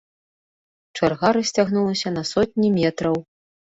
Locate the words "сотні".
2.31-2.67